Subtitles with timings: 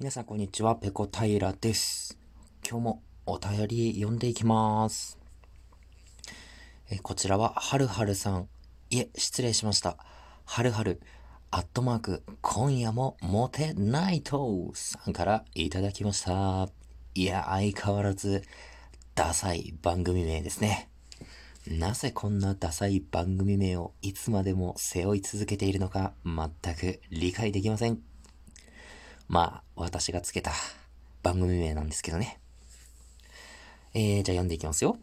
[0.00, 2.18] 皆さんこんにちは、ペコ平です。
[2.68, 5.20] 今日もお便り読んでいきます。
[6.90, 8.48] えこちらは、はるはるさん。
[8.90, 9.96] いえ、失礼しました。
[10.46, 11.00] はるはる、
[11.52, 16.68] アットマーク、今夜もモテないとさんからいただきました。
[17.14, 18.42] いや、相変わらず、
[19.14, 20.88] ダサい番組名ですね。
[21.68, 28.13] なぜこんなダサい番組名をいつまでも背負い続けているのか全く理解できません。
[29.28, 30.52] まあ、私がつけた
[31.22, 32.38] 番組名なんですけどね。
[33.94, 34.98] えー、じゃあ読んでいきますよ。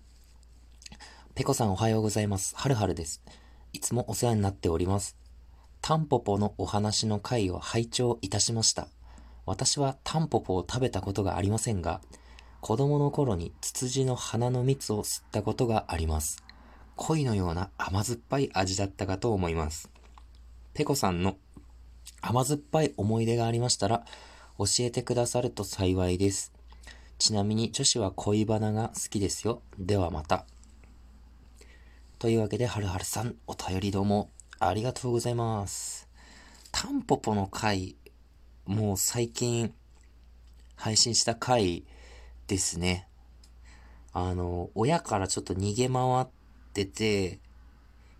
[1.33, 2.53] ペコさんおはようございます。
[2.55, 3.23] はるはるです。
[3.73, 5.15] いつもお世話になっております。
[5.81, 8.87] タンポポのお話の回を拝聴いたしました。
[9.45, 12.01] 私はタンポポを食べたことがありませんが、
[12.59, 16.43] 子供の頃にツツジの花の蜜を吸ったことがあります。
[16.95, 19.89] 恋のような甘酸っぱい味だったかと思います。
[20.73, 21.37] ペコさんの
[22.21, 24.05] 甘酸っぱい思い出がありましたら、
[24.57, 26.53] 教えてくださると幸いです。
[27.17, 29.61] ちなみに女子は恋バナが好きですよ。
[29.77, 30.45] ではまた。
[32.19, 36.07] というわけで、はるはるさん、お便りどうもありがとうございます。
[36.71, 37.95] タンポポの回、
[38.65, 39.73] もう最近
[40.75, 41.83] 配信した回
[42.47, 43.07] ですね。
[44.13, 46.27] あの、親からちょっと逃げ回っ
[46.73, 47.39] てて、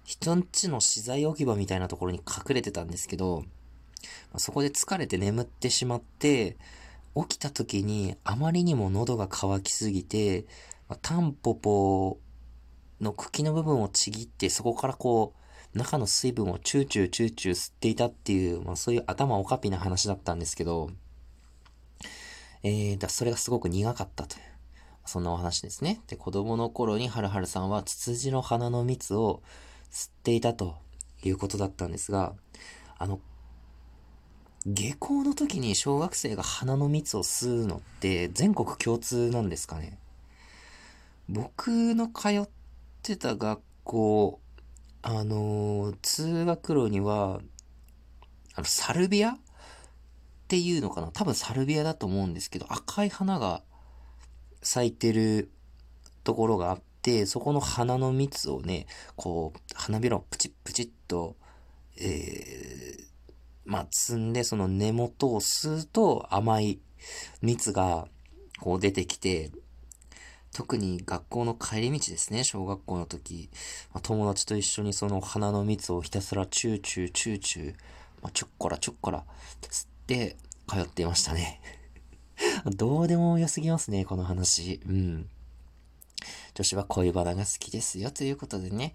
[0.03, 3.43] 人んちの資材置き場みたいなところに隠れてたんですけど、
[4.37, 6.57] そこで疲れて眠ってしまって、
[7.15, 10.45] 起きた時にあまりにも喉が渇きすぎて、
[11.01, 12.19] タンポポ
[12.99, 15.33] の茎の部分をちぎってそこからこ
[15.73, 20.89] う中の水分をチューチューチューチュー吸っていたっていう、まあそういう頭おかぴな話だったんですけど、
[22.63, 24.41] えー、だそれがすごく苦かったという、
[25.05, 26.01] そんなお話ですね。
[26.07, 29.41] で、子供の頃にはるはるさんはツツジの花の蜜を
[29.91, 30.77] 吸っていたと
[31.23, 32.33] いうことだったんですが、
[32.97, 33.19] あの、
[34.65, 39.97] 下校の時に小学生が花の蜜を吸うのって全国共通なんですかね？
[41.27, 42.47] 僕の通っ
[43.01, 44.39] てた学校、
[45.01, 47.39] あのー、通学路には、
[48.53, 49.31] あの、サルビア？
[49.31, 49.37] っ
[50.47, 51.07] ていうのかな？
[51.07, 53.63] 多分サルビアだと思うんですけど、赤い花が
[54.61, 55.49] 咲いてる
[56.23, 58.85] ところがあって、そこの花の蜜をね、
[59.15, 61.35] こう、花びらをプチップチッと、
[61.97, 63.10] えー、
[63.71, 66.81] まあ、摘んで、その根元を吸うと甘い
[67.41, 68.05] 蜜が
[68.59, 69.49] こう出てきて、
[70.53, 73.49] 特に学校の帰り道ですね、小学校の時、
[73.93, 77.75] まあ、友達と一緒にその花の蜜をひたすらチューチューチューチュー、
[78.21, 79.23] まあ、ちょっこらちょっこら
[79.61, 80.35] 吸って
[80.67, 81.61] 通っていましたね。
[82.75, 84.81] どうでも良すぎますね、この話。
[84.85, 85.29] うん。
[86.55, 88.93] 女子は恋バナが好きですよ、ということでね。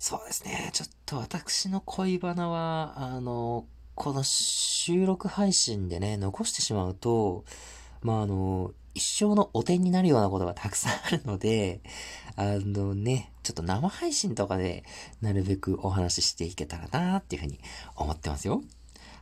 [0.00, 0.70] そうですね。
[0.72, 3.64] ちょっと私の恋バナは、あの、
[3.98, 7.44] この収録配信でね、残してしまうと、
[8.00, 11.80] まあ、あの、一生の汚点になるようなことがたくさんあるので、
[12.36, 14.84] あのね、ちょっと生配信とかで、
[15.20, 17.58] なるべくお話ししていけたらなっていうふうに
[17.96, 18.62] 思ってますよ。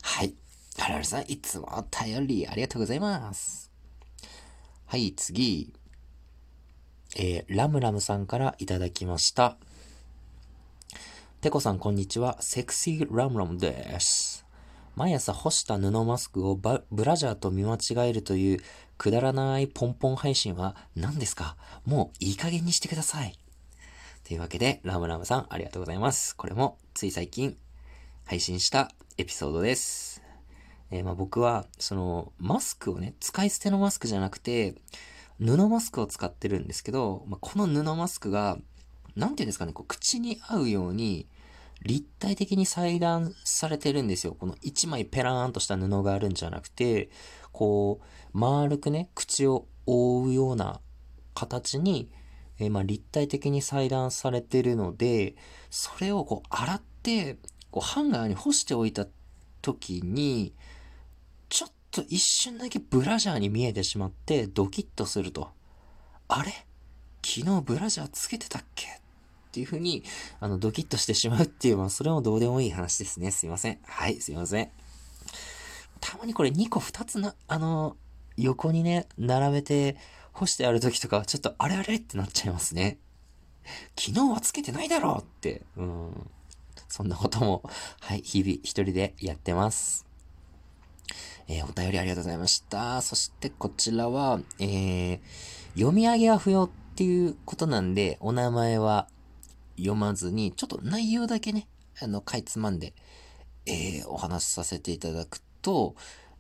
[0.03, 0.35] はい。
[0.77, 3.73] はるはるさん、いつもお便りありがとうございます。
[4.85, 5.73] はい、次。
[7.17, 9.57] えー、ラムラムさんからいただきました。
[11.41, 12.37] ペコさん、こんにちは。
[12.43, 14.46] セクシーラムラムです。
[14.97, 18.61] 毎朝干した布マスクをブラジャーと見間違えるという
[18.97, 21.57] くだらないポンポン配信は何ですか？
[21.85, 23.39] もういい加減にしてください。
[24.27, 26.35] というわけで、ラムラムさんありがとうございます。
[26.35, 27.59] これもつい最近
[28.25, 30.23] 配信したエピソードです。
[30.91, 34.77] えー、ま僕は、その、マスクをね、使い捨てのマスクじゃなくて、
[35.39, 38.57] 布マスクを使ってるんですけど、まあ、この布マスクが、
[39.15, 41.27] なんていうんですかね、こう口に合うように、
[41.83, 44.35] 立体的に裁断されてるんですよ。
[44.35, 47.11] この一枚ペラーンとした布があるんじゃなくて、
[47.53, 50.81] こう、丸くね、口を覆うような
[51.35, 52.11] 形に、
[52.59, 55.37] えー、まあ、立体的に裁断されてるので、
[55.71, 57.39] それをこう洗って、
[57.71, 59.07] こうハンガーに干しておいた
[59.61, 60.55] 時に、
[61.49, 65.51] ちょっと一瞬だけブラジャーに見えてしまってドキッとすると。
[66.29, 66.53] あれ？
[67.25, 69.01] 昨日ブラジャーつけてたっけ？
[69.57, 70.03] っていう風に、
[70.39, 73.31] あの、ドキッとしてしまうっていう、まあ、それもどうでもいい話ですね。
[73.31, 73.79] すいません。
[73.87, 74.69] はい、すいません。
[76.01, 77.97] たまにこれ2個2つな、あの、
[78.37, 79.97] 横にね、並べて
[80.33, 82.99] 干してある時とか、ちょっとあれあれってなっちゃいますね。
[83.99, 86.31] 昨日はつけてないだろうって、うん。
[86.89, 87.63] そんなことも、
[88.01, 90.05] はい、日々一人でやってます。
[91.49, 93.01] えー、お便りありがとうございました。
[93.01, 95.21] そしてこちらは、えー、
[95.77, 99.07] 読み上げは不要っていうことなんで、お名前は
[99.77, 101.69] 読まずに、ちょっと内容だけね、
[102.01, 102.95] あの、かいつまんで、
[103.67, 105.95] えー、お話しさせていただくと、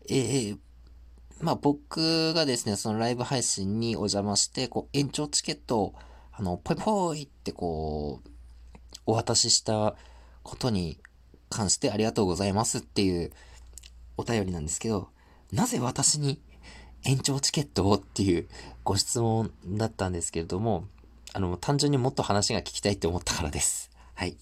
[0.09, 0.59] えー、
[1.41, 5.95] まあ僕がですね、そのライブ配信にお邪魔して、こう延長チケットを、
[6.33, 8.29] あの、ぽいぽいってこう、
[9.07, 9.95] お渡しした
[10.43, 10.99] ことに
[11.49, 13.33] 関してありがとうございますっていう
[14.17, 15.09] お便りなんですけど、
[15.53, 16.41] なぜ私に
[17.05, 18.49] 延長チケットをっていう
[18.83, 20.85] ご質問だったんですけれども、
[21.37, 23.91] あの、単純にもっと話が聞きたいって思ったからです。
[24.15, 24.39] はい。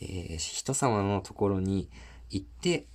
[0.00, 1.88] えー、人様のところに
[2.30, 2.86] 行って、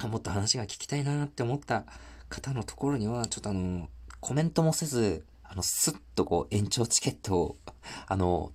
[0.00, 1.84] もっと話が聞きたいなって思った
[2.30, 3.90] 方のところには、ちょっとあの、
[4.20, 7.56] コメントもせず、あの、スッとこう、延長チケットを、
[8.08, 8.52] あの、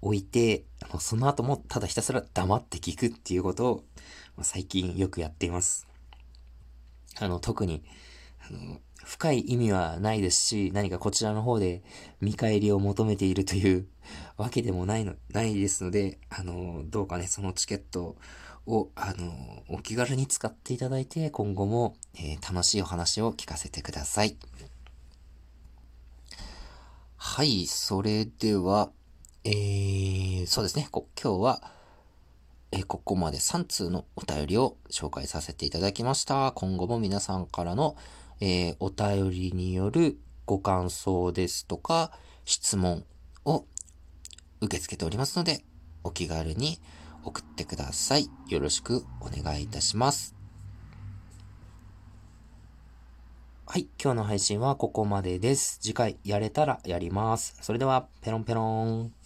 [0.00, 3.84] 置いて、あの、その後もただひたすら黙って聞くっていうことを、
[4.40, 5.86] 最近よくやっています。
[7.20, 7.84] あの、特に、
[8.48, 11.82] あの、深い意味はないですし、何かこちらの方で
[12.20, 13.86] 見返りを求めているという
[14.36, 18.16] わけでもないの、ないですので、あの、どうかね、そのチケット
[18.66, 24.36] を、あの、お気軽に使っていただいて、今後も、えー、楽しいお話を聞かせてください。
[27.16, 28.90] はい、それでは、
[29.44, 31.72] えー、そうですね、こ今日は、
[32.72, 36.52] え、ここまで3通のお便りを紹介させていただきました。
[36.52, 37.96] 今後も皆さんからの、
[38.44, 42.10] えー、お便りによるご感想ですとか、
[42.44, 43.04] 質問
[43.44, 43.66] を
[44.60, 45.64] 受け付けておりますので、
[46.02, 46.80] お気軽に
[47.22, 48.28] 送ってください。
[48.48, 50.34] よろしくお願いいたします。
[53.64, 55.78] はい、今日の配信はここまでです。
[55.80, 57.56] 次回やれたらやります。
[57.62, 59.21] それでは、ペロンペロン。